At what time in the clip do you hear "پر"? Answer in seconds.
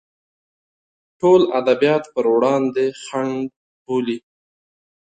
2.13-2.25